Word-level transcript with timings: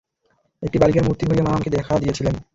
একটি 0.63 0.77
বালিকার 0.79 1.05
মূর্তি 1.07 1.23
ধরিয়া 1.25 1.45
মা 1.45 1.51
আমাকে 1.53 1.69
দেখা 1.69 1.93
দিয়াছিলেন। 2.01 2.35